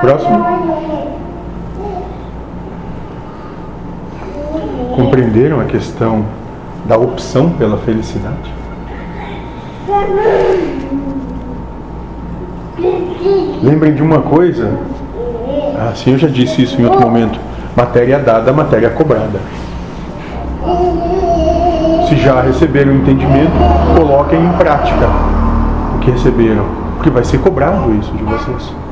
Próximo. 0.00 0.46
Compreenderam 4.94 5.60
a 5.60 5.64
questão 5.64 6.24
da 6.84 6.96
opção 6.96 7.50
pela 7.50 7.78
felicidade? 7.78 8.54
Lembrem 13.62 13.94
de 13.94 14.02
uma 14.02 14.20
coisa. 14.22 14.78
Ah, 15.78 15.92
sim, 15.94 16.12
eu 16.12 16.18
já 16.18 16.28
disse 16.28 16.62
isso 16.62 16.80
em 16.80 16.84
outro 16.84 17.00
momento. 17.00 17.38
Matéria 17.76 18.18
dada, 18.18 18.52
matéria 18.52 18.90
cobrada. 18.90 19.40
Se 22.08 22.16
já 22.16 22.40
receberam 22.40 22.92
o 22.92 22.96
entendimento, 22.96 23.52
coloquem 23.96 24.42
em 24.42 24.52
prática 24.52 25.08
o 25.94 25.98
que 25.98 26.10
receberam. 26.10 26.64
Porque 26.94 27.10
vai 27.10 27.24
ser 27.24 27.38
cobrado 27.38 27.92
isso 27.94 28.12
de 28.12 28.22
vocês. 28.22 28.85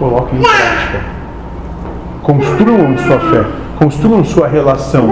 Coloquem 0.00 0.38
em 0.38 0.42
prática. 0.42 1.00
Construam 2.22 2.96
sua 2.96 3.20
fé. 3.20 3.44
Construam 3.78 4.24
sua 4.24 4.48
relação 4.48 5.08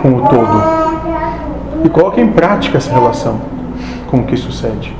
com 0.00 0.14
o 0.14 0.20
todo. 0.22 1.84
E 1.84 1.88
coloquem 1.90 2.24
em 2.24 2.32
prática 2.32 2.78
essa 2.78 2.90
relação 2.90 3.42
com 4.06 4.20
o 4.20 4.24
que 4.24 4.34
sucede. 4.38 4.96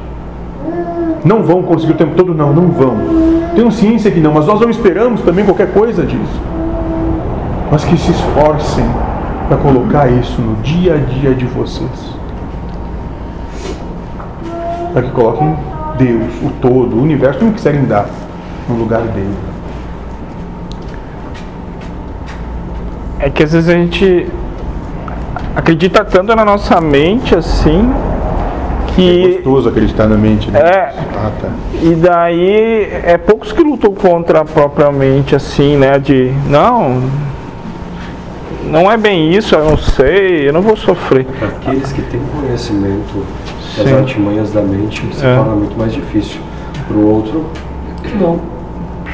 Não 1.25 1.43
vão 1.43 1.63
conseguir 1.63 1.93
o 1.93 1.97
tempo 1.97 2.15
todo? 2.15 2.35
Não, 2.35 2.53
não 2.53 2.69
vão. 2.69 2.95
Tenham 3.55 3.71
ciência 3.71 4.11
que 4.11 4.21
não, 4.21 4.35
mas 4.35 4.47
nós 4.47 4.61
não 4.61 4.69
esperamos 4.69 5.23
também 5.23 5.47
qualquer 5.47 5.73
coisa 5.73 6.05
disso. 6.05 6.41
Mas 7.71 7.85
que 7.85 7.97
se 7.97 8.11
esforcem 8.11 8.85
para 9.49 9.57
colocar 9.57 10.11
isso 10.11 10.43
no 10.43 10.57
dia 10.57 10.95
a 10.95 10.99
dia 10.99 11.35
de 11.35 11.47
vocês. 11.47 11.89
Para 14.93 15.03
que 15.03 15.11
coloquem 15.13 15.57
Deus, 15.97 16.33
o 16.43 16.51
todo, 16.61 16.97
o 16.97 17.03
universo, 17.03 17.39
como 17.39 17.53
quiserem 17.53 17.85
dar 17.85 18.07
no 18.73 18.79
lugar 18.79 19.03
dele. 19.03 19.35
É 23.19 23.31
que 23.31 23.43
às 23.45 23.53
vezes 23.53 23.69
a 23.69 23.75
gente 23.75 24.27
acredita 25.55 26.05
tanto 26.05 26.35
na 26.35 26.45
nossa 26.45 26.81
mente 26.81 27.35
assim 27.35 27.93
que. 28.95 29.25
É 29.25 29.29
gostoso 29.37 29.69
acreditar 29.69 30.09
na 30.09 30.17
mente, 30.17 30.51
né? 30.51 30.59
É. 30.61 30.95
Ah, 31.17 31.31
tá. 31.41 31.49
E 31.81 31.95
daí 31.95 32.89
é 33.05 33.17
poucos 33.19 33.53
que 33.53 33.63
lutam 33.63 33.95
contra 33.95 34.45
propriamente 34.45 35.37
assim, 35.37 35.77
né? 35.77 35.99
De 35.99 36.33
não, 36.49 37.03
não 38.65 38.91
é 38.91 38.97
bem 38.97 39.33
isso, 39.33 39.55
eu 39.55 39.65
não 39.65 39.77
sei, 39.77 40.49
eu 40.49 40.53
não 40.53 40.63
vou 40.63 40.77
sofrer. 40.77 41.27
Aqueles 41.41 41.93
que 41.93 42.03
têm 42.03 42.21
conhecimento 42.41 43.25
das 43.77 43.87
Sim. 43.89 43.95
artimanhas 43.95 44.51
da 44.53 44.63
mente 44.63 45.03
se 45.15 45.25
É. 45.25 45.37
torna 45.37 45.55
muito 45.55 45.77
mais 45.79 45.93
difícil. 45.93 46.41
Para 46.89 46.97
o 46.97 47.09
outro, 47.09 47.47
não. 48.21 48.41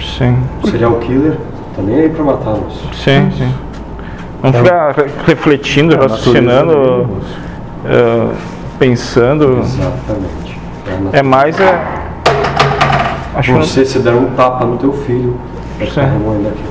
Sim, 0.01 0.39
Serial 0.65 0.95
killer, 0.97 1.37
tá 1.77 1.83
nem 1.83 1.97
aí 2.01 2.09
para 2.09 2.25
matá-los. 2.25 2.75
sim, 2.93 3.31
sim. 3.37 3.53
Não 4.43 4.53
ficar 4.53 4.93
re- 4.95 5.07
refletindo, 5.27 5.95
É 5.95 5.99
raciocinando, 5.99 7.09
eh, 7.85 8.29
pensando. 8.79 9.59
Exatamente. 9.61 10.59
É 11.13 11.19
É 11.19 11.23
mais 11.23 11.59
é. 11.59 11.85
Acho 13.35 13.53
que 13.53 13.59
Você 13.59 13.85
se 13.85 13.99
der 14.01 14.15
um 14.15 14.27
tapa 14.31 14.65
no 14.65 14.77
teu 14.77 14.93
filho, 14.93 15.37
vai 15.79 15.87
ficar 15.89 16.07
Sim. 16.07 16.13
remoendo 16.13 16.49
aqui. 16.49 16.65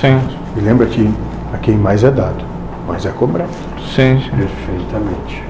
sim, 0.00 0.20
E 0.56 0.60
lembra 0.60 0.86
que 0.86 1.12
a 1.52 1.58
quem 1.58 1.76
mais 1.76 2.02
é 2.04 2.10
dado, 2.10 2.44
mais 2.86 3.04
é 3.06 3.10
cobrado. 3.10 3.50
sim, 3.94 4.20
sim. 4.22 4.30
Perfeitamente. 4.36 5.42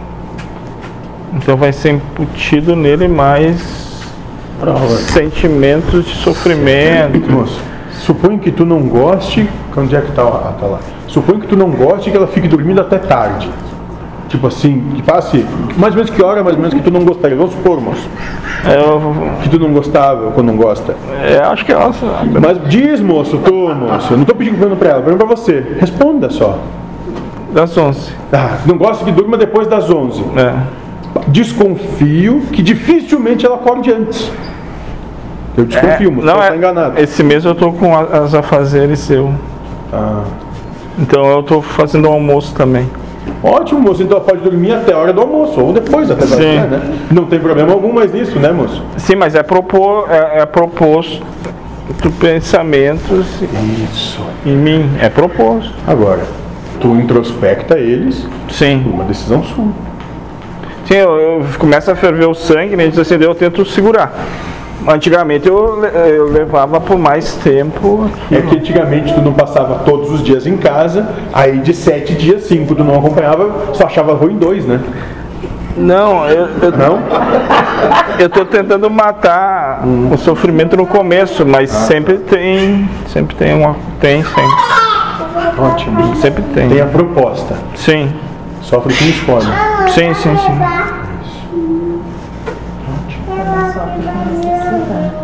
Então 1.33 1.57
vai 1.57 1.73
ser 1.73 1.93
incutido 1.95 2.77
nele 2.77 3.09
mais 3.09 3.84
sentimentos 5.13 6.05
de 6.05 6.15
sofrimento. 6.17 7.31
Moço, 7.31 7.61
suponho 8.01 8.39
que 8.39 8.51
tu 8.51 8.65
não 8.65 8.83
goste. 8.83 9.49
Onde 9.77 9.97
é 9.97 10.01
que 10.01 10.13
tá, 10.13 10.23
ah, 10.23 10.55
tá 10.59 10.67
lá? 10.67 10.81
Suponho 11.09 11.41
que 11.41 11.47
tu 11.49 11.57
não 11.57 11.71
goste 11.71 12.11
que 12.11 12.17
ela 12.17 12.27
fique 12.27 12.49
dormindo 12.49 12.81
até 12.81 12.99
tarde. 12.99 13.51
Tipo 14.29 14.47
assim, 14.49 14.91
que 14.97 15.03
passe 15.03 15.47
mais 15.77 15.93
ou 15.93 15.99
menos 15.99 16.11
que 16.11 16.23
hora, 16.23 16.43
mais 16.43 16.57
ou 16.57 16.63
menos 16.63 16.75
que 16.75 16.83
tu 16.83 16.91
não 16.91 17.05
gostaria. 17.05 17.37
Vamos 17.37 17.53
supor, 17.53 17.81
moço, 17.81 18.09
Eu, 18.65 19.15
que 19.43 19.49
tu 19.49 19.59
não 19.59 19.73
gostava 19.73 20.33
ou 20.37 20.43
não 20.43 20.57
gosta. 20.57 20.97
é, 21.23 21.39
acho 21.39 21.65
que 21.65 21.71
ela. 21.73 21.93
Mas 22.41 22.59
diz, 22.69 23.01
moço, 23.01 23.39
tu, 23.45 23.53
moço, 23.75 24.13
eu 24.13 24.17
não 24.17 24.25
tô 24.25 24.35
pedindo 24.35 24.59
pergunta 24.59 24.77
pra 24.77 24.89
ela, 24.91 25.03
pergunta 25.03 25.25
pra 25.25 25.37
você. 25.37 25.77
Responda 25.79 26.31
só. 26.31 26.59
Das 27.53 27.77
11. 27.77 28.13
Ah, 28.33 28.59
não 28.67 28.77
gosta 28.77 29.05
que 29.05 29.13
durma 29.13 29.37
depois 29.37 29.69
das 29.69 29.89
11. 29.89 30.25
É. 30.37 30.55
Desconfio 31.29 32.43
que 32.53 32.61
dificilmente 32.63 33.47
ela 33.47 33.55
acorde 33.55 33.93
antes. 33.93 34.31
Eu 35.57 35.65
desconfio, 35.65 36.11
moço, 36.11 36.27
não, 36.27 36.35
não 36.35 36.43
é, 36.43 36.49
tá 36.49 36.57
enganado. 36.57 37.01
Esse 37.01 37.23
mês 37.23 37.45
eu 37.45 37.55
tô 37.55 37.73
com 37.73 37.97
as 37.97 38.35
afazeres 38.35 39.09
eu. 39.11 39.33
Ah, 39.93 40.25
Então 40.99 41.27
eu 41.31 41.43
tô 41.43 41.63
fazendo 41.63 42.09
o 42.09 42.13
almoço 42.13 42.55
também. 42.55 42.89
Ótimo, 43.43 43.81
moço. 43.81 44.03
Então 44.03 44.21
pode 44.21 44.41
dormir 44.41 44.73
até 44.73 44.93
a 44.93 44.99
hora 44.99 45.13
do 45.13 45.21
almoço, 45.21 45.61
ou 45.61 45.73
depois 45.73 46.11
até 46.11 46.27
Sim. 46.27 46.57
né? 46.57 46.99
Não 47.11 47.25
tem 47.27 47.39
problema 47.39 47.73
algum 47.73 47.93
mais 47.93 48.13
nisso, 48.13 48.39
né, 48.39 48.51
moço? 48.51 48.83
Sim, 48.97 49.17
mas 49.17 49.35
é, 49.35 49.43
propor, 49.43 50.09
é, 50.11 50.41
é 50.41 50.47
proposto 50.47 51.23
pensamentos 52.21 53.27
Isso. 53.93 54.21
em 54.45 54.57
mim. 54.57 54.91
É 55.01 55.09
proposto. 55.09 55.73
Agora, 55.87 56.23
tu 56.81 56.97
introspecta 56.97 57.79
eles, 57.79 58.27
Sim. 58.51 58.83
uma 58.93 59.05
decisão 59.05 59.43
sua. 59.43 59.67
Sim, 60.87 60.95
eu, 60.95 61.17
eu 61.17 61.47
começo 61.59 61.91
a 61.91 61.95
ferver 61.95 62.29
o 62.29 62.35
sangue, 62.35 62.77
né? 62.77 62.89
Diz 62.89 62.99
assim, 62.99 63.17
eu 63.21 63.35
tento 63.35 63.65
segurar. 63.65 64.13
Antigamente 64.87 65.49
eu, 65.49 65.83
eu 65.85 66.31
levava 66.31 66.81
por 66.81 66.99
mais 66.99 67.35
tempo. 67.37 68.11
É 68.31 68.41
que 68.41 68.57
antigamente 68.57 69.15
tu 69.15 69.23
não 69.23 69.33
passava 69.33 69.81
todos 69.85 70.11
os 70.11 70.23
dias 70.23 70.47
em 70.47 70.57
casa, 70.57 71.09
aí 71.33 71.59
de 71.59 71.73
sete 71.73 72.15
dias, 72.15 72.45
cinco 72.45 72.75
tu 72.75 72.85
não 72.85 72.99
acompanhava, 72.99 73.75
só 73.75 73.87
achava 73.87 74.15
ruim 74.15 74.37
dois, 74.37 74.67
né? 74.67 74.81
Não, 75.77 76.29
eu, 76.29 76.49
eu, 76.63 76.71
Não? 76.71 77.01
eu 78.19 78.29
tô 78.29 78.45
tentando 78.45 78.89
matar 78.89 79.83
o 80.13 80.17
sofrimento 80.17 80.77
no 80.77 80.87
começo, 80.87 81.45
mas 81.45 81.71
sempre 81.71 82.19
tem. 82.19 82.89
Sempre 83.09 83.35
tem 83.35 83.55
uma. 83.55 83.77
Tem, 84.01 84.23
sempre. 84.23 84.43
Ótimo. 85.59 86.17
Sempre 86.17 86.43
tem. 86.55 86.69
Tem 86.69 86.81
a 86.81 86.87
proposta. 86.87 87.57
Sim. 87.75 88.13
Sofre 88.63 88.95
com 88.95 89.05
escolhe. 89.05 89.47
Sim, 89.89 90.15
sim, 90.15 90.37
sim. 90.37 90.85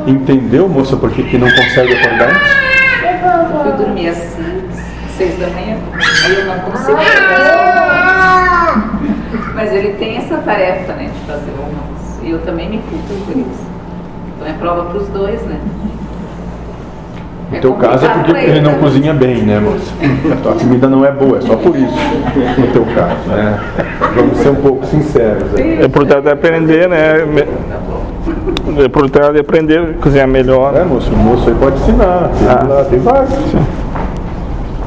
Entendeu, 0.06 0.68
moça, 0.68 0.96
por 0.96 1.10
que, 1.10 1.22
que 1.22 1.38
não 1.38 1.48
consegue 1.50 1.94
acordar 1.94 2.30
antes? 2.30 2.70
Eu 3.02 3.62
fui 3.62 3.72
dormir 3.84 4.08
às 4.08 4.16
seis, 5.16 5.38
da 5.38 5.48
manhã, 5.48 5.76
aí 6.24 6.34
eu 6.38 6.46
não 6.46 6.58
consigo 6.60 6.98
acordar. 6.98 8.40
Mas 9.54 9.72
ele 9.72 9.92
tem 9.94 10.16
essa 10.16 10.38
tarefa, 10.38 10.94
né, 10.94 11.10
de 11.12 11.26
fazer 11.26 11.50
o 11.50 11.62
almoço. 11.62 12.20
E 12.22 12.30
eu 12.30 12.38
também 12.40 12.70
me 12.70 12.78
culpo 12.78 13.14
por 13.26 13.36
isso. 13.36 13.70
Então 14.36 14.48
é 14.48 14.52
prova 14.54 14.86
para 14.86 14.98
os 14.98 15.08
dois, 15.08 15.42
né? 15.42 15.60
No 17.52 17.60
teu 17.60 17.74
caso 17.74 18.06
é 18.06 18.08
porque 18.08 18.30
ele 18.30 18.60
não 18.60 18.74
também. 18.74 18.84
cozinha 18.84 19.12
bem, 19.12 19.42
né, 19.42 19.58
moça? 19.58 19.92
A 20.32 20.36
tua 20.36 20.54
comida 20.54 20.88
não 20.88 21.04
é 21.04 21.10
boa, 21.10 21.38
é 21.38 21.40
só 21.40 21.56
por 21.56 21.76
isso. 21.76 21.98
No 22.58 22.66
teu 22.68 22.86
caso, 22.94 23.28
né? 23.28 23.60
Vamos 24.14 24.38
ser 24.38 24.50
um 24.50 24.54
pouco 24.54 24.86
sinceros. 24.86 25.50
Né? 25.52 25.82
É 25.82 25.88
por 25.88 26.06
trás 26.06 26.22
de 26.22 26.30
aprender, 26.30 26.88
né? 26.88 27.14
Por 28.92 29.10
trás 29.10 29.32
de 29.32 29.40
aprender 29.40 29.80
a 29.80 30.02
cozinhar 30.02 30.28
melhor. 30.28 30.76
É, 30.76 30.84
moço, 30.84 31.10
o 31.12 31.16
moço 31.16 31.48
aí 31.48 31.54
pode 31.54 31.76
ensinar. 31.80 32.30
Tem, 32.38 32.48
Ah. 32.48 32.66
lá, 32.68 32.84
tem 32.84 32.98
vários. 32.98 33.30